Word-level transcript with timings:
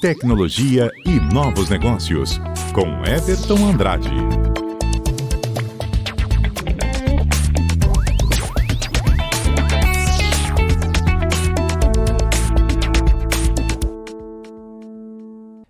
Tecnologia 0.00 0.90
e 1.04 1.18
novos 1.32 1.68
negócios, 1.68 2.40
com 2.72 3.04
Everton 3.04 3.68
Andrade. 3.68 4.08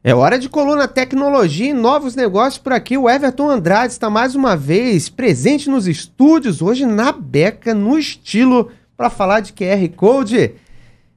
É 0.04 0.14
hora 0.14 0.38
de 0.38 0.48
coluna 0.48 0.86
tecnologia 0.86 1.70
e 1.70 1.72
novos 1.72 2.14
negócios 2.14 2.58
por 2.58 2.72
aqui. 2.72 2.96
O 2.96 3.08
Everton 3.10 3.50
Andrade 3.50 3.92
está 3.92 4.08
mais 4.08 4.34
uma 4.34 4.56
vez 4.56 5.08
presente 5.08 5.68
nos 5.68 5.86
estúdios, 5.86 6.62
hoje 6.62 6.86
na 6.86 7.12
Beca, 7.12 7.74
no 7.74 7.98
estilo, 7.98 8.70
para 8.96 9.10
falar 9.10 9.40
de 9.40 9.52
QR 9.52 9.88
Code. 9.96 10.54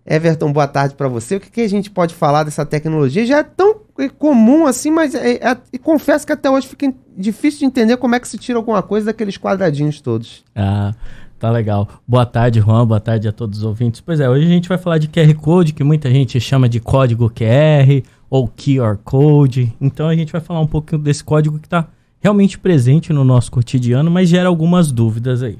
Everton, 0.05 0.51
boa 0.51 0.67
tarde 0.67 0.95
para 0.95 1.07
você. 1.07 1.35
O 1.35 1.39
que, 1.39 1.51
que, 1.51 1.61
a 1.61 1.69
gente 1.69 1.89
pode 1.91 2.13
falar 2.13 2.43
dessa 2.43 2.65
tecnologia? 2.65 3.25
Já 3.25 3.39
é 3.39 3.43
tão 3.43 3.81
comum 4.17 4.65
assim, 4.65 4.89
mas 4.89 5.13
é, 5.13 5.33
é, 5.33 5.77
confesso 5.77 6.25
que 6.25 6.33
até 6.33 6.49
hoje 6.49 6.67
fica 6.67 6.91
difícil 7.15 7.59
de 7.59 7.65
entender 7.65 7.97
como 7.97 8.15
é 8.15 8.19
que 8.19 8.27
se 8.27 8.37
tira 8.37 8.57
alguma 8.57 8.81
coisa 8.81 9.07
daqueles 9.07 9.37
quadradinhos 9.37 10.01
todos. 10.01 10.43
Ah, 10.55 10.93
tá 11.37 11.51
legal. 11.51 11.87
Boa 12.07 12.25
tarde, 12.25 12.59
Juan. 12.59 12.85
Boa 12.87 12.99
tarde 12.99 13.27
a 13.27 13.31
todos 13.31 13.59
os 13.59 13.63
ouvintes. 13.63 14.01
Pois 14.01 14.19
é, 14.19 14.27
hoje 14.27 14.45
a 14.45 14.49
gente 14.49 14.67
vai 14.67 14.77
falar 14.77 14.97
de 14.97 15.07
QR 15.07 15.33
Code, 15.35 15.73
que 15.73 15.83
muita 15.83 16.09
gente 16.09 16.39
chama 16.39 16.67
de 16.67 16.79
código 16.79 17.29
QR 17.29 18.03
ou 18.29 18.47
QR 18.47 18.97
Code. 19.03 19.71
Então 19.79 20.07
a 20.07 20.15
gente 20.15 20.31
vai 20.31 20.41
falar 20.41 20.61
um 20.61 20.67
pouco 20.67 20.97
desse 20.97 21.23
código 21.23 21.59
que 21.59 21.67
está 21.67 21.87
realmente 22.19 22.57
presente 22.57 23.13
no 23.13 23.23
nosso 23.23 23.51
cotidiano, 23.51 24.09
mas 24.09 24.29
gera 24.29 24.47
algumas 24.47 24.91
dúvidas 24.91 25.43
aí. 25.43 25.59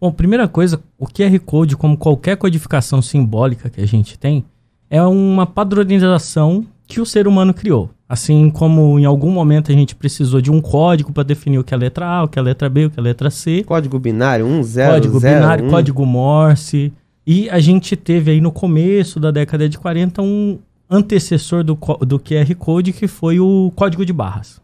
Bom, 0.00 0.10
primeira 0.10 0.48
coisa, 0.48 0.80
o 0.98 1.06
QR 1.06 1.38
Code, 1.44 1.76
como 1.76 1.96
qualquer 1.96 2.36
codificação 2.36 3.02
simbólica 3.02 3.68
que 3.68 3.82
a 3.82 3.86
gente 3.86 4.18
tem, 4.18 4.44
é 4.88 5.02
uma 5.02 5.44
padronização 5.44 6.64
que 6.86 7.00
o 7.00 7.06
ser 7.06 7.28
humano 7.28 7.52
criou. 7.52 7.90
Assim 8.08 8.50
como 8.50 8.98
em 8.98 9.04
algum 9.04 9.30
momento 9.30 9.70
a 9.70 9.74
gente 9.74 9.94
precisou 9.94 10.40
de 10.40 10.50
um 10.50 10.60
código 10.60 11.12
para 11.12 11.22
definir 11.22 11.58
o 11.58 11.64
que 11.64 11.74
é 11.74 11.76
a 11.76 11.78
letra 11.78 12.06
A, 12.06 12.24
o 12.24 12.28
que 12.28 12.38
é 12.38 12.42
a 12.42 12.44
letra 12.44 12.68
B, 12.68 12.86
o 12.86 12.90
que 12.90 12.98
é 12.98 13.00
a 13.00 13.04
letra 13.04 13.30
C. 13.30 13.62
Código 13.62 13.98
binário, 13.98 14.46
1, 14.46 14.62
0, 14.62 14.92
Código 14.94 15.20
binário, 15.20 15.66
um. 15.66 15.70
código 15.70 16.06
Morse. 16.06 16.92
E 17.26 17.48
a 17.50 17.60
gente 17.60 17.94
teve 17.94 18.32
aí 18.32 18.40
no 18.40 18.50
começo 18.50 19.20
da 19.20 19.30
década 19.30 19.68
de 19.68 19.78
40 19.78 20.22
um 20.22 20.58
antecessor 20.88 21.62
do, 21.62 21.78
do 22.04 22.18
QR 22.18 22.52
Code, 22.58 22.92
que 22.92 23.06
foi 23.06 23.38
o 23.38 23.70
código 23.76 24.04
de 24.04 24.12
barras. 24.12 24.60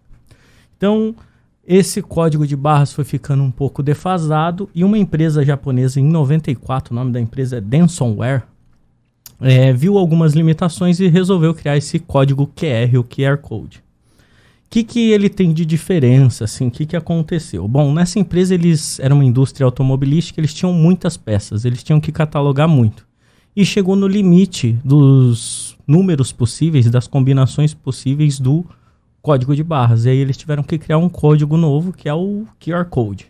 Então, 0.77 1.15
esse 1.67 2.00
código 2.00 2.47
de 2.47 2.55
barras 2.55 2.92
foi 2.92 3.05
ficando 3.05 3.42
um 3.42 3.50
pouco 3.50 3.83
defasado 3.83 4.70
e 4.72 4.84
uma 4.84 4.97
empresa 4.97 5.45
japonesa 5.45 6.00
em 6.00 6.05
94, 6.05 6.92
o 6.92 6.95
nome 6.95 7.11
da 7.11 7.20
empresa 7.20 7.56
é 7.56 7.61
Densonware, 7.61 8.45
é, 9.41 9.72
viu 9.72 9.98
algumas 9.98 10.33
limitações 10.33 11.00
e 11.00 11.09
resolveu 11.09 11.53
criar 11.53 11.77
esse 11.77 11.98
código 11.98 12.50
QR, 12.55 12.97
o 12.98 13.05
QR 13.05 13.39
Code. 13.39 13.78
O 13.78 14.70
que, 14.70 14.83
que 14.83 15.11
ele 15.11 15.28
tem 15.28 15.53
de 15.53 15.64
diferença? 15.64 16.44
Assim, 16.44 16.69
o 16.69 16.70
que, 16.70 16.87
que 16.87 16.97
aconteceu? 16.97 17.67
Bom, 17.67 17.92
nessa 17.92 18.19
empresa 18.19 18.55
eles 18.55 18.98
eram 19.00 19.17
uma 19.17 19.25
indústria 19.25 19.64
automobilística, 19.64 20.41
eles 20.41 20.55
tinham 20.55 20.72
muitas 20.72 21.17
peças, 21.17 21.64
eles 21.64 21.83
tinham 21.83 22.00
que 22.00 22.12
catalogar 22.12 22.69
muito. 22.69 23.06
E 23.55 23.64
chegou 23.64 23.97
no 23.97 24.06
limite 24.06 24.78
dos 24.84 25.77
números 25.87 26.31
possíveis, 26.31 26.91
das 26.91 27.06
combinações 27.06 27.75
possíveis 27.75 28.39
do 28.39 28.64
código 29.27 29.57
de 29.57 29.65
barras. 29.65 30.05
E 30.05 30.11
aí 30.11 30.19
eles 30.19 30.37
tiveram 30.37 30.63
que 30.63 30.79
criar 30.79 30.99
um 30.99 31.09
código 31.09 31.57
novo, 31.57 31.93
que 31.93 32.09
é 32.09 32.15
o 32.15 32.45
QR 32.61 32.85
Code. 32.85 33.27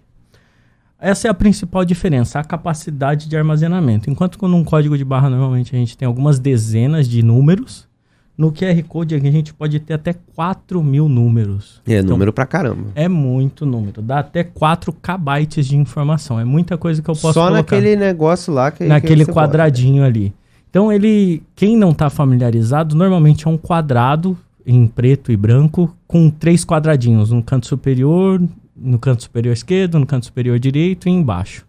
Essa 1.00 1.28
é 1.28 1.30
a 1.30 1.34
principal 1.34 1.86
diferença, 1.86 2.38
a 2.38 2.44
capacidade 2.44 3.26
de 3.26 3.34
armazenamento. 3.34 4.10
Enquanto 4.10 4.38
que 4.38 4.46
num 4.46 4.62
código 4.62 4.96
de 4.98 5.04
barra 5.04 5.30
normalmente 5.30 5.74
a 5.74 5.78
gente 5.78 5.96
tem 5.96 6.06
algumas 6.06 6.38
dezenas 6.38 7.08
de 7.08 7.22
números, 7.22 7.88
no 8.36 8.52
QR 8.52 8.82
Code 8.86 9.14
a 9.14 9.18
gente 9.18 9.54
pode 9.54 9.80
ter 9.80 9.94
até 9.94 10.14
4 10.34 10.82
mil 10.82 11.08
números. 11.08 11.80
É 11.86 11.94
então, 11.94 12.10
número 12.10 12.30
pra 12.30 12.44
caramba. 12.44 12.88
É 12.94 13.08
muito 13.08 13.64
número. 13.64 14.02
Dá 14.02 14.18
até 14.18 14.44
4 14.44 14.92
KB 14.92 15.46
de 15.62 15.76
informação. 15.78 16.38
É 16.38 16.44
muita 16.44 16.76
coisa 16.76 17.00
que 17.00 17.08
eu 17.08 17.14
posso 17.14 17.32
Só 17.32 17.46
colocar. 17.48 17.56
naquele 17.56 17.96
negócio 17.96 18.52
lá 18.52 18.70
que 18.70 18.84
Naquele 18.84 19.24
que 19.24 19.32
quadradinho 19.32 20.02
bota. 20.02 20.06
ali. 20.08 20.34
Então 20.68 20.92
ele, 20.92 21.42
quem 21.54 21.74
não 21.74 21.92
está 21.92 22.10
familiarizado, 22.10 22.94
normalmente 22.94 23.46
é 23.46 23.50
um 23.50 23.56
quadrado 23.56 24.36
em 24.66 24.88
preto 24.88 25.30
e 25.30 25.36
branco 25.36 25.96
com 26.08 26.28
três 26.28 26.64
quadradinhos, 26.64 27.30
no 27.30 27.42
canto 27.42 27.66
superior, 27.66 28.42
no 28.76 28.98
canto 28.98 29.22
superior 29.22 29.52
esquerdo, 29.52 29.98
no 30.00 30.06
canto 30.06 30.26
superior 30.26 30.58
direito 30.58 31.08
e 31.08 31.12
embaixo. 31.12 31.64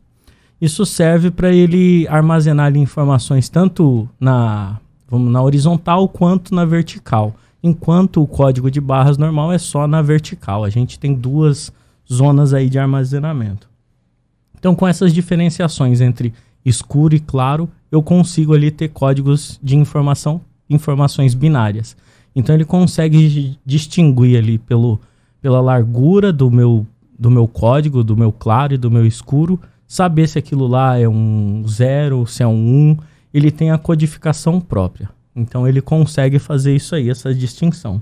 Isso 0.59 0.83
serve 0.85 1.29
para 1.29 1.53
ele 1.53 2.07
armazenar 2.07 2.65
ali, 2.65 2.79
informações 2.79 3.47
tanto 3.47 4.09
na, 4.19 4.79
vamos, 5.07 5.31
na 5.31 5.41
horizontal 5.41 6.09
quanto 6.09 6.55
na 6.55 6.65
vertical. 6.65 7.35
Enquanto 7.61 8.21
o 8.21 8.27
código 8.27 8.71
de 8.71 8.81
barras 8.81 9.17
normal 9.17 9.51
é 9.51 9.59
só 9.59 9.87
na 9.87 10.01
vertical. 10.01 10.63
A 10.63 10.69
gente 10.69 10.97
tem 10.97 11.13
duas 11.13 11.71
zonas 12.11 12.53
aí 12.53 12.69
de 12.69 12.79
armazenamento. 12.79 13.69
Então, 14.57 14.73
com 14.73 14.87
essas 14.87 15.13
diferenciações 15.13 16.01
entre 16.01 16.33
escuro 16.65 17.15
e 17.15 17.19
claro, 17.19 17.69
eu 17.91 18.01
consigo 18.01 18.53
ali 18.53 18.71
ter 18.71 18.89
códigos 18.89 19.59
de 19.61 19.75
informação, 19.75 20.41
informações 20.67 21.35
binárias. 21.35 21.95
Então 22.37 22.53
ele 22.53 22.65
consegue 22.65 23.57
distinguir 23.65 24.37
ali 24.37 24.59
pelo, 24.59 25.01
pela 25.41 25.59
largura 25.59 26.31
do 26.31 26.51
meu, 26.51 26.85
do 27.17 27.31
meu 27.31 27.47
código, 27.47 28.03
do 28.03 28.15
meu 28.15 28.31
claro 28.31 28.75
e 28.75 28.77
do 28.77 28.91
meu 28.91 29.07
escuro, 29.07 29.59
saber 29.87 30.29
se 30.29 30.37
aquilo 30.37 30.67
lá 30.67 30.99
é 30.99 31.09
um 31.09 31.63
zero, 31.67 32.27
se 32.27 32.43
é 32.43 32.47
um 32.47 32.53
1. 32.53 32.55
Um, 32.55 32.97
ele 33.33 33.49
tem 33.49 33.71
a 33.71 33.77
codificação 33.79 34.61
própria. 34.61 35.09
Então 35.35 35.67
ele 35.67 35.81
consegue 35.81 36.37
fazer 36.37 36.75
isso 36.75 36.93
aí, 36.93 37.09
essa 37.09 37.33
distinção. 37.33 37.99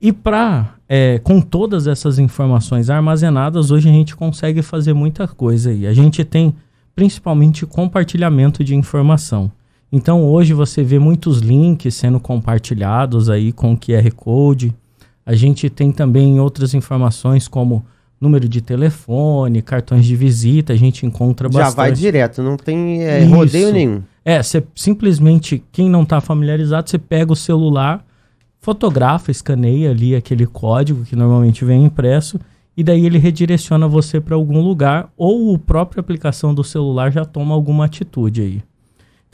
E 0.00 0.12
para 0.12 0.74
é, 0.88 1.20
com 1.20 1.40
todas 1.40 1.86
essas 1.86 2.18
informações 2.18 2.90
armazenadas, 2.90 3.70
hoje 3.70 3.88
a 3.88 3.92
gente 3.92 4.16
consegue 4.16 4.60
fazer 4.60 4.92
muita 4.92 5.28
coisa 5.28 5.70
aí. 5.70 5.86
A 5.86 5.94
gente 5.94 6.24
tem 6.24 6.52
principalmente 6.96 7.64
compartilhamento 7.64 8.64
de 8.64 8.74
informação. 8.74 9.52
Então 9.96 10.24
hoje 10.24 10.52
você 10.52 10.82
vê 10.82 10.98
muitos 10.98 11.38
links 11.38 11.94
sendo 11.94 12.18
compartilhados 12.18 13.30
aí 13.30 13.52
com 13.52 13.76
QR 13.76 14.12
Code. 14.16 14.74
A 15.24 15.36
gente 15.36 15.70
tem 15.70 15.92
também 15.92 16.40
outras 16.40 16.74
informações 16.74 17.46
como 17.46 17.86
número 18.20 18.48
de 18.48 18.60
telefone, 18.60 19.62
cartões 19.62 20.04
de 20.04 20.16
visita, 20.16 20.72
a 20.72 20.76
gente 20.76 21.06
encontra 21.06 21.46
Já 21.46 21.60
bastante. 21.60 21.76
Já 21.76 21.76
vai 21.76 21.92
direto, 21.92 22.42
não 22.42 22.56
tem 22.56 23.04
é, 23.04 23.22
rodeio 23.22 23.72
nenhum. 23.72 24.02
É, 24.24 24.42
você 24.42 24.64
simplesmente, 24.74 25.62
quem 25.70 25.88
não 25.88 26.02
está 26.02 26.20
familiarizado, 26.20 26.90
você 26.90 26.98
pega 26.98 27.32
o 27.32 27.36
celular, 27.36 28.04
fotografa, 28.60 29.30
escaneia 29.30 29.92
ali 29.92 30.16
aquele 30.16 30.44
código 30.44 31.04
que 31.04 31.14
normalmente 31.14 31.64
vem 31.64 31.84
impresso 31.84 32.40
e 32.76 32.82
daí 32.82 33.06
ele 33.06 33.18
redireciona 33.18 33.86
você 33.86 34.20
para 34.20 34.34
algum 34.34 34.60
lugar 34.60 35.08
ou 35.16 35.54
a 35.54 35.58
própria 35.60 36.00
aplicação 36.00 36.52
do 36.52 36.64
celular 36.64 37.12
já 37.12 37.24
toma 37.24 37.54
alguma 37.54 37.84
atitude 37.84 38.42
aí. 38.42 38.73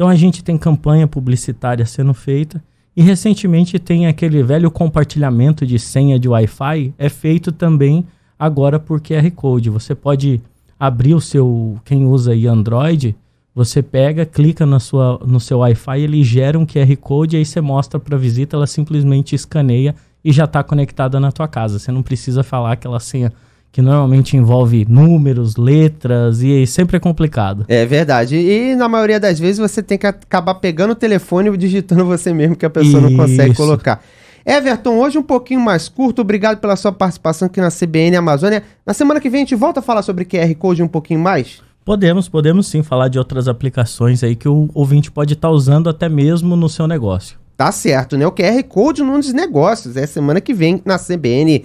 Então 0.01 0.09
a 0.09 0.15
gente 0.15 0.43
tem 0.43 0.57
campanha 0.57 1.07
publicitária 1.07 1.85
sendo 1.85 2.15
feita 2.15 2.65
e 2.97 3.03
recentemente 3.03 3.79
tem 3.79 4.07
aquele 4.07 4.43
velho 4.43 4.71
compartilhamento 4.71 5.67
de 5.67 5.79
senha 5.79 6.19
de 6.19 6.27
Wi-Fi 6.27 6.95
é 6.97 7.11
feito 7.11 7.53
também 7.53 8.07
agora 8.39 8.81
por 8.81 8.99
QR 8.99 9.31
Code. 9.33 9.69
Você 9.69 9.95
pode 9.95 10.41
abrir 10.79 11.13
o 11.13 11.21
seu 11.21 11.79
quem 11.85 12.07
usa 12.07 12.33
aí 12.33 12.47
Android, 12.47 13.15
você 13.55 13.83
pega, 13.83 14.25
clica 14.25 14.65
na 14.65 14.81
sua, 14.81 15.21
no 15.23 15.39
seu 15.39 15.59
Wi-Fi, 15.59 16.01
ele 16.01 16.25
gera 16.25 16.59
um 16.59 16.65
QR 16.65 16.97
Code 16.97 17.37
aí 17.37 17.45
você 17.45 17.61
mostra 17.61 18.01
para 18.01 18.17
a 18.17 18.19
visita, 18.19 18.57
ela 18.57 18.67
simplesmente 18.67 19.35
escaneia 19.35 19.95
e 20.25 20.33
já 20.33 20.45
está 20.45 20.63
conectada 20.63 21.21
na 21.21 21.31
tua 21.31 21.47
casa. 21.47 21.79
Você 21.79 21.93
não 21.93 22.03
precisa 22.03 22.43
falar 22.43 22.73
aquela 22.73 23.01
senha 23.01 23.31
que 23.73 23.81
normalmente 23.81 24.37
envolve 24.37 24.85
números, 24.89 25.57
letras 25.57 26.41
e 26.41 26.67
sempre 26.67 26.97
é 26.97 27.01
complicado. 27.01 27.65
É 27.69 27.87
verdade. 27.87 28.37
E 28.37 28.75
na 28.75 28.89
maioria 28.89 29.21
das 29.21 29.39
vezes 29.39 29.59
você 29.59 29.83
tem 29.83 29.97
que 29.97 30.07
acabar 30.07 30.55
pegando 30.57 30.91
o 30.91 30.97
telefone 30.97 31.51
e 31.51 31.57
digitando 31.57 32.05
você 32.05 32.33
mesmo 32.33 32.57
que 32.57 32.67
a 32.67 32.71
pessoa 32.71 33.01
Isso. 33.01 33.11
não 33.11 33.17
consegue 33.17 33.55
colocar. 33.55 34.03
Everton, 34.45 34.99
hoje 34.99 35.19
um 35.19 35.23
pouquinho 35.23 35.61
mais 35.61 35.89
curto. 35.89 36.23
Obrigado 36.23 36.59
pela 36.59 36.75
sua 36.75 36.91
participação 36.91 37.47
aqui 37.47 37.61
na 37.61 37.71
CBN 37.71 38.17
Amazônia. 38.17 38.63
Na 38.85 38.95
semana 38.95 39.21
que 39.21 39.29
vem 39.29 39.43
a 39.43 39.45
gente 39.45 39.55
volta 39.55 39.81
a 39.81 39.83
falar 39.83 40.03
sobre 40.03 40.25
QR 40.25 40.53
Code 40.57 40.83
um 40.83 40.89
pouquinho 40.89 41.21
mais? 41.21 41.63
Podemos, 41.85 42.29
podemos 42.29 42.67
sim 42.67 42.83
falar 42.83 43.09
de 43.09 43.19
outras 43.19 43.49
aplicações 43.49 44.23
aí 44.23 44.37
que 44.37 44.49
o 44.49 44.69
ouvinte 44.75 45.11
pode 45.11 45.35
estar 45.35 45.49
tá 45.49 45.55
usando 45.55 45.89
até 45.89 46.09
mesmo 46.09 46.57
no 46.57 46.69
seu 46.69 46.87
negócio. 46.87 47.40
Tá 47.61 47.71
certo, 47.71 48.17
né? 48.17 48.27
O 48.27 48.33
QR 48.33 48.63
Code 48.67 49.03
num 49.03 49.21
dos 49.21 49.35
negócios. 49.35 49.95
É 49.95 50.07
semana 50.07 50.41
que 50.41 50.55
vem 50.55 50.81
na 50.83 50.99
CBN. 50.99 51.63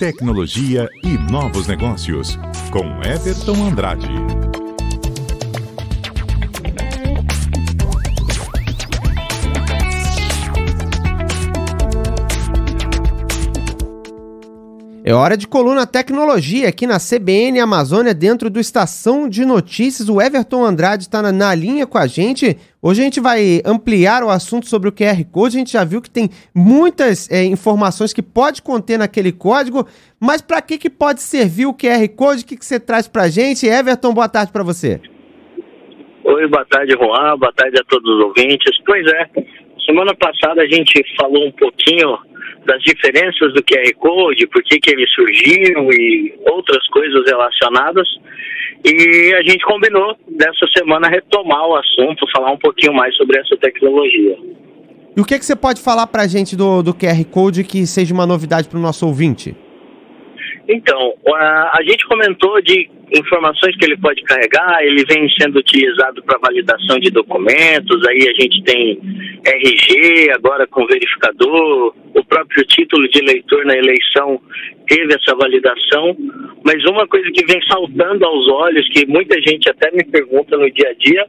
Tecnologia 0.00 0.88
e 1.04 1.16
novos 1.30 1.68
negócios. 1.68 2.36
Com 2.72 3.00
Everton 3.08 3.64
Andrade. 3.64 4.08
É 15.06 15.12
hora 15.12 15.36
de 15.36 15.46
coluna 15.46 15.86
tecnologia 15.86 16.66
aqui 16.66 16.86
na 16.86 16.96
CBN 16.96 17.60
Amazônia, 17.60 18.14
dentro 18.14 18.48
do 18.48 18.58
Estação 18.58 19.28
de 19.28 19.44
Notícias. 19.44 20.08
O 20.08 20.18
Everton 20.18 20.64
Andrade 20.64 21.02
está 21.02 21.20
na, 21.20 21.30
na, 21.30 21.54
linha 21.54 21.86
com 21.86 21.98
a 21.98 22.06
gente. 22.06 22.56
Hoje 22.80 23.02
a 23.02 23.04
gente 23.04 23.20
vai 23.20 23.60
ampliar 23.66 24.22
o 24.22 24.30
assunto 24.30 24.66
sobre 24.66 24.88
o 24.88 24.92
QR 24.92 25.22
Code. 25.30 25.56
A 25.56 25.58
gente 25.58 25.74
já 25.74 25.84
viu 25.84 26.00
que 26.00 26.08
tem 26.08 26.30
muitas 26.54 27.30
é, 27.30 27.44
informações 27.44 28.14
que 28.14 28.22
pode 28.22 28.62
conter 28.62 28.96
naquele 28.98 29.30
código, 29.30 29.86
mas 30.18 30.40
para 30.40 30.62
que, 30.62 30.78
que 30.78 30.88
pode 30.88 31.20
servir 31.20 31.66
o 31.66 31.74
QR 31.74 32.08
Code? 32.16 32.42
O 32.42 32.46
que, 32.46 32.56
que 32.56 32.64
você 32.64 32.80
traz 32.80 33.06
para 33.06 33.24
a 33.24 33.28
gente? 33.28 33.66
Everton, 33.66 34.14
boa 34.14 34.28
tarde 34.30 34.52
para 34.52 34.62
você. 34.62 35.02
Oi, 36.24 36.48
boa 36.48 36.64
tarde, 36.64 36.94
Juan. 36.94 37.36
Boa 37.36 37.52
tarde 37.52 37.76
a 37.78 37.84
todos 37.90 38.10
os 38.10 38.24
ouvintes. 38.24 38.74
Pois 38.86 39.06
é, 39.06 39.28
semana 39.84 40.14
passada 40.14 40.62
a 40.62 40.66
gente 40.66 41.04
falou 41.20 41.46
um 41.46 41.52
pouquinho 41.52 42.16
das 42.64 42.80
diferenças 42.82 43.52
do 43.52 43.62
QR 43.62 43.92
Code, 43.98 44.46
por 44.46 44.62
que, 44.62 44.78
que 44.80 44.90
ele 44.90 45.06
surgiu 45.08 45.88
e 45.92 46.34
outras 46.50 46.86
coisas 46.88 47.24
relacionadas. 47.26 48.08
E 48.84 49.34
a 49.34 49.42
gente 49.42 49.64
combinou 49.64 50.16
dessa 50.28 50.66
semana 50.76 51.08
retomar 51.08 51.66
o 51.66 51.76
assunto, 51.76 52.26
falar 52.34 52.52
um 52.52 52.58
pouquinho 52.58 52.92
mais 52.92 53.14
sobre 53.16 53.40
essa 53.40 53.56
tecnologia. 53.56 54.36
E 55.16 55.20
o 55.20 55.24
que, 55.24 55.38
que 55.38 55.44
você 55.44 55.54
pode 55.56 55.80
falar 55.80 56.06
para 56.06 56.22
a 56.22 56.26
gente 56.26 56.56
do, 56.56 56.82
do 56.82 56.92
QR 56.92 57.24
Code 57.30 57.64
que 57.64 57.86
seja 57.86 58.12
uma 58.12 58.26
novidade 58.26 58.68
para 58.68 58.78
o 58.78 58.82
nosso 58.82 59.06
ouvinte? 59.06 59.54
Então, 60.68 61.14
a, 61.34 61.78
a 61.78 61.82
gente 61.82 62.06
comentou 62.06 62.60
de 62.62 62.90
informações 63.12 63.76
que 63.76 63.84
ele 63.84 63.96
pode 63.98 64.22
carregar, 64.22 64.82
ele 64.82 65.04
vem 65.04 65.28
sendo 65.38 65.58
utilizado 65.58 66.22
para 66.22 66.38
validação 66.38 66.98
de 66.98 67.10
documentos, 67.10 68.06
aí 68.08 68.28
a 68.28 68.42
gente 68.42 68.62
tem 68.64 68.98
RG, 69.46 70.30
agora 70.32 70.66
com 70.66 70.86
verificador, 70.86 71.94
o 72.14 72.24
próprio 72.24 72.64
título 72.64 73.08
de 73.08 73.18
eleitor 73.18 73.64
na 73.66 73.76
eleição 73.76 74.40
teve 74.88 75.14
essa 75.14 75.36
validação, 75.36 76.16
mas 76.64 76.82
uma 76.84 77.06
coisa 77.06 77.30
que 77.30 77.44
vem 77.44 77.60
saltando 77.68 78.24
aos 78.24 78.48
olhos, 78.48 78.88
que 78.88 79.06
muita 79.06 79.40
gente 79.42 79.68
até 79.68 79.90
me 79.90 80.04
pergunta 80.04 80.56
no 80.56 80.70
dia 80.70 80.88
a 80.88 80.94
dia, 80.94 81.26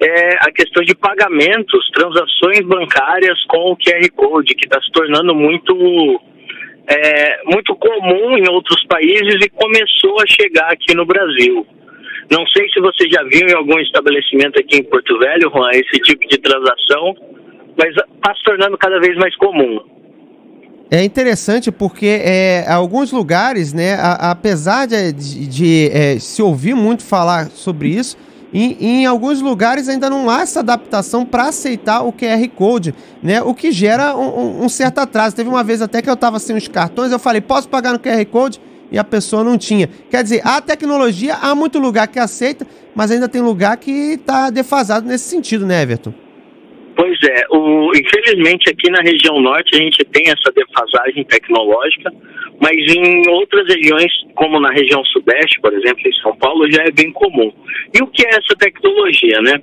é 0.00 0.36
a 0.40 0.52
questão 0.52 0.84
de 0.84 0.94
pagamentos, 0.94 1.90
transações 1.90 2.60
bancárias 2.60 3.42
com 3.48 3.72
o 3.72 3.76
QR 3.76 4.10
Code, 4.14 4.54
que 4.54 4.66
está 4.66 4.80
se 4.80 4.90
tornando 4.92 5.34
muito 5.34 6.20
é, 6.88 7.42
muito 7.46 7.74
comum 7.74 8.38
em 8.38 8.48
outros 8.48 8.84
países 8.86 9.44
e 9.44 9.48
começou 9.50 10.20
a 10.20 10.26
chegar 10.26 10.72
aqui 10.72 10.94
no 10.94 11.04
Brasil. 11.04 11.66
Não 12.30 12.46
sei 12.48 12.68
se 12.70 12.80
você 12.80 13.08
já 13.08 13.22
viu 13.24 13.48
em 13.48 13.54
algum 13.54 13.78
estabelecimento 13.80 14.58
aqui 14.58 14.76
em 14.76 14.84
Porto 14.84 15.18
Velho, 15.18 15.50
Juan, 15.50 15.70
esse 15.70 16.00
tipo 16.02 16.26
de 16.28 16.38
transação, 16.38 17.14
mas 17.76 17.88
está 17.90 18.34
se 18.34 18.42
tornando 18.44 18.76
cada 18.78 18.98
vez 19.00 19.16
mais 19.16 19.36
comum. 19.36 19.80
É 20.90 21.02
interessante 21.02 21.72
porque 21.72 22.20
é, 22.22 22.64
alguns 22.68 23.10
lugares, 23.10 23.72
né, 23.72 23.94
a, 23.94 24.30
apesar 24.30 24.86
de, 24.86 25.12
de, 25.12 25.46
de 25.46 25.90
é, 25.92 26.18
se 26.18 26.40
ouvir 26.40 26.74
muito 26.74 27.02
falar 27.02 27.46
sobre 27.46 27.88
isso, 27.88 28.16
e, 28.52 28.76
e, 28.80 28.86
em 29.02 29.06
alguns 29.06 29.40
lugares 29.40 29.88
ainda 29.88 30.08
não 30.08 30.30
há 30.30 30.42
essa 30.42 30.60
adaptação 30.60 31.26
para 31.26 31.48
aceitar 31.48 32.02
o 32.02 32.12
QR 32.12 32.48
Code, 32.54 32.94
né? 33.20 33.42
O 33.42 33.52
que 33.52 33.72
gera 33.72 34.16
um, 34.16 34.64
um, 34.64 34.68
certo 34.68 34.98
atraso. 34.98 35.34
Teve 35.34 35.50
uma 35.50 35.64
vez 35.64 35.82
até 35.82 36.00
que 36.00 36.08
eu 36.08 36.14
estava 36.14 36.38
sem 36.38 36.56
os 36.56 36.68
cartões, 36.68 37.10
eu 37.10 37.18
falei, 37.18 37.40
posso 37.40 37.68
pagar 37.68 37.92
no 37.92 37.98
QR 37.98 38.24
Code? 38.26 38.60
E 38.90 38.98
a 38.98 39.04
pessoa 39.04 39.42
não 39.42 39.58
tinha. 39.58 39.90
Quer 40.08 40.22
dizer, 40.22 40.40
a 40.44 40.60
tecnologia, 40.60 41.34
há 41.34 41.54
muito 41.56 41.80
lugar 41.80 42.06
que 42.06 42.20
aceita, 42.20 42.64
mas 42.94 43.10
ainda 43.10 43.28
tem 43.28 43.42
lugar 43.42 43.76
que 43.76 43.90
está 43.90 44.48
defasado 44.48 45.06
nesse 45.08 45.24
sentido, 45.24 45.66
né, 45.66 45.82
Everton? 45.82 46.14
Pois 46.96 47.18
é, 47.24 47.44
o, 47.50 47.92
infelizmente 47.94 48.70
aqui 48.70 48.90
na 48.90 49.02
região 49.02 49.38
norte 49.38 49.76
a 49.76 49.82
gente 49.82 50.02
tem 50.06 50.24
essa 50.28 50.50
defasagem 50.50 51.24
tecnológica, 51.24 52.10
mas 52.58 52.74
em 52.74 53.28
outras 53.28 53.68
regiões, 53.68 54.10
como 54.34 54.58
na 54.58 54.70
região 54.70 55.04
sudeste, 55.04 55.60
por 55.60 55.74
exemplo, 55.74 56.00
em 56.06 56.12
São 56.22 56.34
Paulo, 56.38 56.70
já 56.72 56.82
é 56.84 56.90
bem 56.90 57.12
comum. 57.12 57.52
E 57.94 58.02
o 58.02 58.06
que 58.06 58.24
é 58.26 58.30
essa 58.30 58.56
tecnologia, 58.58 59.38
né? 59.42 59.60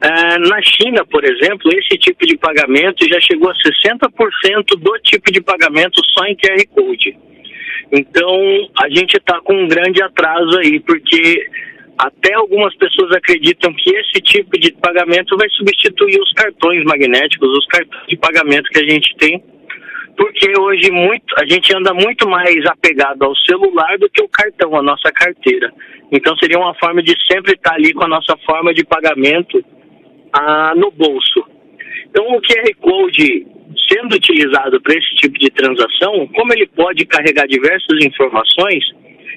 Ah, 0.00 0.38
na 0.38 0.62
China, 0.62 1.04
por 1.04 1.24
exemplo, 1.24 1.68
esse 1.76 1.98
tipo 1.98 2.24
de 2.24 2.36
pagamento 2.36 3.04
já 3.12 3.20
chegou 3.20 3.50
a 3.50 3.54
60% 3.54 4.76
do 4.78 4.98
tipo 5.00 5.32
de 5.32 5.40
pagamento 5.40 6.00
só 6.14 6.24
em 6.26 6.36
QR 6.36 6.64
Code. 6.72 7.16
Então, 7.90 8.70
a 8.80 8.88
gente 8.88 9.16
está 9.16 9.40
com 9.40 9.54
um 9.54 9.66
grande 9.66 10.00
atraso 10.00 10.58
aí, 10.58 10.78
porque 10.78 11.44
até 11.98 12.34
algumas 12.34 12.74
pessoas 12.76 13.10
acreditam 13.16 13.72
que 13.74 13.90
esse 13.90 14.20
tipo 14.22 14.58
de 14.58 14.72
pagamento 14.72 15.36
vai 15.36 15.48
substituir 15.50 16.20
os 16.20 16.32
cartões 16.32 16.84
magnéticos, 16.84 17.48
os 17.50 17.66
cartões 17.66 18.06
de 18.06 18.16
pagamento 18.16 18.70
que 18.70 18.78
a 18.78 18.88
gente 18.88 19.16
tem, 19.16 19.42
porque 20.16 20.52
hoje 20.60 20.90
muito, 20.90 21.34
a 21.38 21.46
gente 21.46 21.74
anda 21.76 21.92
muito 21.92 22.28
mais 22.28 22.64
apegado 22.66 23.24
ao 23.24 23.36
celular 23.36 23.98
do 23.98 24.08
que 24.10 24.22
o 24.22 24.28
cartão, 24.28 24.76
a 24.76 24.82
nossa 24.82 25.10
carteira. 25.12 25.72
Então 26.12 26.36
seria 26.38 26.58
uma 26.58 26.74
forma 26.74 27.02
de 27.02 27.14
sempre 27.30 27.54
estar 27.54 27.74
ali 27.74 27.92
com 27.92 28.04
a 28.04 28.08
nossa 28.08 28.36
forma 28.46 28.72
de 28.72 28.84
pagamento 28.84 29.62
ah, 30.32 30.74
no 30.76 30.90
bolso. 30.90 31.44
Então 32.10 32.24
o 32.36 32.40
QR 32.40 32.74
Code 32.80 33.46
sendo 33.88 34.16
utilizado 34.16 34.80
para 34.80 34.94
esse 34.94 35.14
tipo 35.16 35.38
de 35.38 35.50
transação, 35.50 36.26
como 36.28 36.52
ele 36.52 36.66
pode 36.66 37.04
carregar 37.06 37.46
diversas 37.46 38.04
informações, 38.04 38.84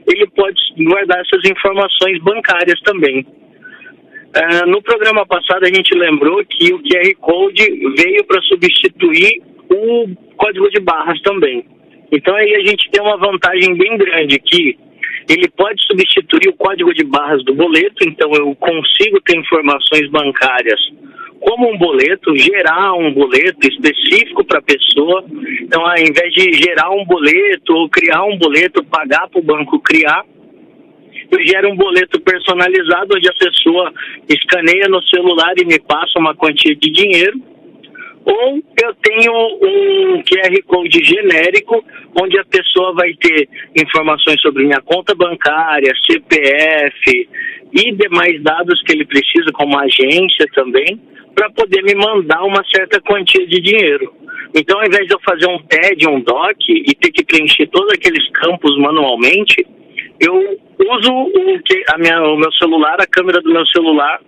ele 0.07 0.27
pode 0.36 0.59
guardar 0.77 1.21
essas 1.21 1.50
informações 1.50 2.19
bancárias 2.21 2.80
também. 2.81 3.25
Uh, 4.31 4.69
no 4.69 4.81
programa 4.81 5.25
passado, 5.25 5.63
a 5.63 5.74
gente 5.74 5.94
lembrou 5.94 6.44
que 6.45 6.74
o 6.74 6.80
QR 6.80 7.15
Code 7.19 7.65
veio 7.98 8.24
para 8.25 8.42
substituir 8.44 9.42
o 9.69 10.07
código 10.38 10.69
de 10.69 10.80
barras 10.80 11.21
também. 11.21 11.65
Então, 12.12 12.36
aí 12.36 12.56
a 12.56 12.59
gente 12.59 12.89
tem 12.92 13.01
uma 13.01 13.18
vantagem 13.18 13.75
bem 13.75 13.98
grande 13.98 14.39
que 14.39 14.77
ele 15.30 15.50
pode 15.50 15.83
substituir 15.86 16.50
o 16.50 16.57
código 16.57 16.94
de 16.94 17.04
barras 17.04 17.44
do 17.44 17.54
boleto, 17.54 18.07
então 18.07 18.31
eu 18.33 18.56
consigo 18.56 19.21
ter 19.21 19.38
informações 19.38 20.09
bancárias 20.09 20.80
como 21.41 21.73
um 21.73 21.77
boleto, 21.77 22.38
gerar 22.38 22.93
um 22.93 23.11
boleto 23.13 23.67
específico 23.67 24.45
para 24.45 24.59
a 24.59 24.61
pessoa. 24.61 25.25
Então, 25.61 25.85
ao 25.85 25.97
invés 25.97 26.31
de 26.33 26.53
gerar 26.53 26.91
um 26.91 27.03
boleto 27.03 27.73
ou 27.73 27.89
criar 27.89 28.23
um 28.23 28.38
boleto, 28.38 28.83
pagar 28.85 29.27
para 29.27 29.39
o 29.39 29.43
banco 29.43 29.79
criar, 29.79 30.23
eu 31.31 31.39
gero 31.47 31.71
um 31.71 31.75
boleto 31.75 32.21
personalizado 32.21 33.15
onde 33.15 33.27
a 33.27 33.33
pessoa 33.33 33.93
escaneia 34.29 34.88
no 34.88 35.01
celular 35.03 35.53
e 35.57 35.65
me 35.65 35.79
passa 35.79 36.19
uma 36.19 36.35
quantia 36.35 36.75
de 36.75 36.91
dinheiro. 36.91 37.41
Ou 38.23 38.61
eu 38.83 38.94
tenho 39.01 39.33
um 39.33 40.21
QR 40.21 40.63
Code 40.67 41.03
genérico, 41.03 41.83
onde 42.21 42.37
a 42.37 42.45
pessoa 42.45 42.94
vai 42.94 43.13
ter 43.15 43.49
informações 43.75 44.39
sobre 44.41 44.63
minha 44.63 44.81
conta 44.81 45.15
bancária, 45.15 45.91
CPF 46.05 47.29
e 47.73 47.91
demais 47.94 48.41
dados 48.44 48.81
que 48.83 48.94
ele 48.94 49.06
precisa, 49.06 49.51
como 49.53 49.77
agência 49.77 50.45
também 50.53 51.00
para 51.35 51.50
poder 51.51 51.81
me 51.83 51.95
mandar 51.95 52.44
uma 52.44 52.63
certa 52.75 53.00
quantia 53.01 53.45
de 53.47 53.62
dinheiro. 53.62 54.13
Então, 54.56 54.79
ao 54.79 54.85
invés 54.85 55.07
de 55.07 55.13
eu 55.13 55.19
fazer 55.21 55.47
um 55.47 55.59
TED, 55.59 56.07
um 56.07 56.19
DOC 56.19 56.69
e 56.69 56.94
ter 56.95 57.11
que 57.11 57.23
preencher 57.23 57.68
todos 57.68 57.92
aqueles 57.94 58.30
campos 58.33 58.78
manualmente, 58.78 59.66
eu 60.19 60.35
uso 60.35 61.11
o, 61.11 61.99
minha, 61.99 62.21
o 62.23 62.37
meu 62.37 62.51
celular, 62.54 62.97
a 62.99 63.07
câmera 63.07 63.42
do 63.42 63.51
meu 63.51 63.66
celular, 63.68 64.19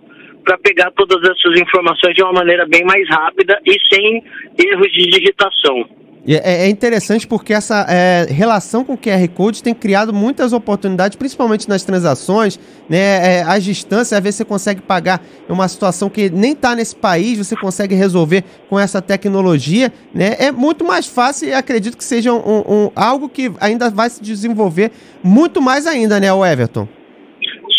para 0.44 0.58
pegar 0.58 0.90
todas 0.92 1.22
essas 1.22 1.60
informações 1.60 2.14
de 2.14 2.22
uma 2.22 2.32
maneira 2.32 2.66
bem 2.66 2.84
mais 2.84 3.08
rápida 3.08 3.58
e 3.64 3.76
sem 3.92 4.22
erros 4.58 4.92
de 4.92 5.06
digitação. 5.06 5.88
É, 6.26 6.64
é 6.64 6.68
interessante 6.68 7.26
porque 7.26 7.52
essa 7.52 7.84
é, 7.88 8.26
relação 8.30 8.82
com 8.82 8.94
o 8.94 8.98
QR 8.98 9.28
Code 9.28 9.62
tem 9.62 9.74
criado 9.74 10.12
muitas 10.12 10.52
oportunidades, 10.52 11.16
principalmente 11.16 11.68
nas 11.68 11.82
transações, 11.84 12.58
né? 12.88 13.38
É, 13.38 13.42
as 13.42 13.62
distâncias, 13.62 14.14
às 14.14 14.22
vezes 14.22 14.36
você 14.36 14.44
consegue 14.44 14.80
pagar 14.80 15.22
uma 15.48 15.68
situação 15.68 16.08
que 16.08 16.30
nem 16.30 16.52
está 16.52 16.74
nesse 16.74 16.96
país, 16.96 17.36
você 17.36 17.54
consegue 17.54 17.94
resolver 17.94 18.42
com 18.70 18.78
essa 18.78 19.02
tecnologia, 19.02 19.92
né? 20.14 20.36
É 20.38 20.50
muito 20.50 20.84
mais 20.84 21.06
fácil 21.06 21.48
e 21.48 21.52
acredito 21.52 21.96
que 21.96 22.04
seja 22.04 22.32
um, 22.32 22.64
um, 22.66 22.90
algo 22.96 23.28
que 23.28 23.52
ainda 23.60 23.90
vai 23.90 24.08
se 24.08 24.22
desenvolver 24.22 24.92
muito 25.22 25.60
mais 25.60 25.86
ainda, 25.86 26.18
né, 26.18 26.28
Everton? 26.28 26.88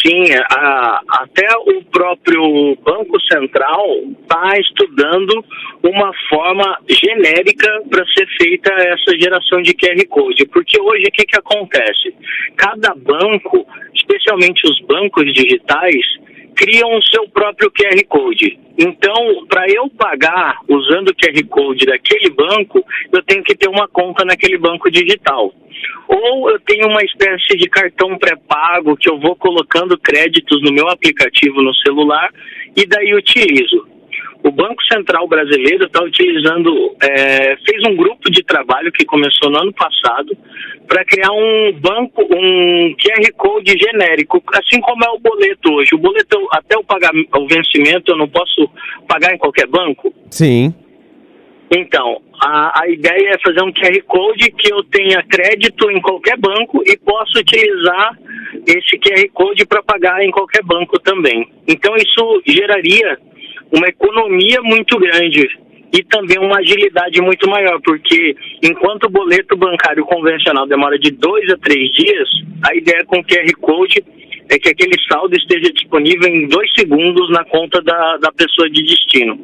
Sim, 0.06 0.24
a, 0.52 1.02
até 1.24 1.48
o 1.66 1.84
próprio 1.86 2.76
Banco 2.84 3.20
Central 3.22 3.84
está 4.22 4.60
estudando 4.60 5.44
uma 5.82 6.12
forma 6.30 6.78
genérica 6.88 7.68
para 7.90 8.06
ser 8.14 8.28
feita 8.38 8.72
essa 8.72 9.18
geração 9.20 9.64
de 9.64 9.74
QR 9.74 10.06
Code. 10.08 10.46
Porque 10.46 10.80
hoje 10.80 11.06
o 11.08 11.12
que, 11.12 11.26
que 11.26 11.40
acontece? 11.40 12.14
Cada 12.56 12.94
banco, 12.94 13.66
especialmente 13.96 14.70
os 14.70 14.80
bancos 14.82 15.26
digitais, 15.34 16.06
criam 16.56 16.96
o 16.96 17.04
seu 17.08 17.28
próprio 17.30 17.72
QR 17.72 18.00
Code. 18.08 18.60
Então, 18.78 19.46
para 19.50 19.66
eu 19.70 19.90
pagar 19.90 20.60
usando 20.70 21.10
o 21.10 21.16
QR 21.16 21.48
Code 21.50 21.86
daquele 21.86 22.30
banco, 22.30 22.86
eu 23.12 23.24
tenho 23.24 23.44
que 23.44 23.56
ter 23.56 23.68
uma 23.70 23.88
conta 23.88 24.24
naquele 24.24 24.60
banco 24.60 24.92
digital. 24.92 25.52
Ou 26.08 26.50
eu 26.50 26.60
tenho 26.60 26.88
uma 26.88 27.04
espécie 27.04 27.58
de 27.58 27.68
cartão 27.70 28.18
pré-pago 28.18 28.96
que 28.96 29.10
eu 29.10 29.20
vou 29.20 29.36
colocando 29.36 29.98
créditos 29.98 30.62
no 30.62 30.72
meu 30.72 30.88
aplicativo 30.90 31.62
no 31.62 31.74
celular 31.76 32.30
e 32.76 32.86
daí 32.86 33.14
utilizo. 33.14 33.88
o 34.44 34.52
Banco 34.52 34.84
Central 34.92 35.28
Brasileiro 35.28 35.86
está 35.86 36.04
utilizando, 36.04 36.96
é, 37.02 37.58
fez 37.66 37.82
um 37.88 37.96
grupo 37.96 38.30
de 38.30 38.44
trabalho 38.44 38.92
que 38.92 39.04
começou 39.04 39.50
no 39.50 39.60
ano 39.60 39.74
passado 39.74 40.38
para 40.88 41.04
criar 41.04 41.32
um 41.32 41.74
banco, 41.74 42.22
um 42.22 42.96
QR 42.96 43.34
Code 43.36 43.76
genérico, 43.76 44.42
assim 44.54 44.80
como 44.82 45.04
é 45.04 45.10
o 45.10 45.20
boleto 45.20 45.74
hoje. 45.74 45.96
O 45.96 45.98
boleto, 45.98 46.38
até 46.52 46.78
o, 46.78 46.84
pagamento, 46.84 47.30
o 47.36 47.48
vencimento, 47.48 48.12
eu 48.12 48.18
não 48.18 48.28
posso 48.28 48.70
pagar 49.08 49.34
em 49.34 49.38
qualquer 49.38 49.68
banco? 49.68 50.14
Sim. 50.30 50.74
Então, 51.72 52.22
a, 52.42 52.82
a 52.84 52.90
ideia 52.90 53.32
é 53.32 53.40
fazer 53.40 53.64
um 53.64 53.74
QR 53.74 54.02
Code 54.08 54.52
que 54.52 54.72
eu 54.72 54.84
tenha 54.84 55.24
crédito 55.24 55.90
em 55.90 56.00
qualquer 56.00 56.38
banco 56.38 56.84
e 56.86 56.96
possa 56.98 57.40
utilizar 57.40 58.18
esse 58.68 58.98
QR 59.00 59.28
Code 59.34 59.66
para 59.66 59.82
pagar 59.82 60.24
em 60.24 60.32
qualquer 60.32 60.64
banco 60.64 61.00
também. 61.00 61.48
Então, 61.68 61.96
isso 61.96 62.42
geraria 62.46 63.18
uma 63.72 63.88
economia 63.88 64.62
muito 64.62 64.98
grande 65.00 65.48
e 65.92 66.04
também 66.04 66.38
uma 66.40 66.60
agilidade 66.60 67.22
muito 67.22 67.50
maior, 67.50 67.80
porque 67.82 68.36
enquanto 68.64 69.06
o 69.06 69.10
boleto 69.10 69.56
bancário 69.56 70.06
convencional 70.06 70.68
demora 70.68 71.00
de 71.00 71.12
dois 71.12 71.50
a 71.52 71.58
três 71.58 71.90
dias, 71.92 72.30
a 72.64 72.76
ideia 72.76 73.04
com 73.06 73.20
o 73.20 73.24
QR 73.24 73.52
Code 73.62 74.04
é 74.50 74.60
que 74.60 74.70
aquele 74.70 74.96
saldo 75.10 75.36
esteja 75.36 75.72
disponível 75.74 76.30
em 76.30 76.48
dois 76.48 76.72
segundos 76.74 77.30
na 77.32 77.44
conta 77.46 77.82
da, 77.82 78.18
da 78.18 78.32
pessoa 78.32 78.70
de 78.70 78.84
destino. 78.84 79.40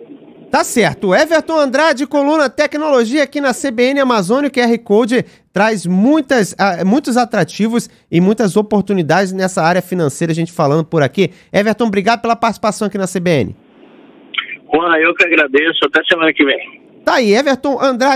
Tá 0.51 0.65
certo. 0.65 1.15
Everton 1.15 1.57
Andrade, 1.57 2.05
coluna 2.05 2.49
Tecnologia 2.49 3.23
aqui 3.23 3.39
na 3.39 3.53
CBN 3.53 4.01
Amazônia. 4.01 4.49
O 4.49 4.51
QR 4.51 4.77
Code 4.79 5.23
traz 5.53 5.85
muitas, 5.85 6.51
uh, 6.51 6.85
muitos 6.85 7.15
atrativos 7.15 7.89
e 8.11 8.19
muitas 8.19 8.57
oportunidades 8.57 9.31
nessa 9.31 9.63
área 9.63 9.81
financeira, 9.81 10.33
a 10.33 10.35
gente 10.35 10.51
falando 10.51 10.83
por 10.83 11.01
aqui. 11.01 11.31
Everton, 11.53 11.85
obrigado 11.85 12.21
pela 12.21 12.35
participação 12.35 12.89
aqui 12.89 12.97
na 12.97 13.07
CBN. 13.07 13.55
Juan, 14.73 14.97
eu 14.97 15.15
que 15.15 15.25
agradeço. 15.25 15.85
Até 15.85 16.03
semana 16.03 16.33
que 16.33 16.43
vem. 16.43 16.81
Tá 17.05 17.15
aí, 17.15 17.33
Everton 17.33 17.79
Andrade. 17.81 18.09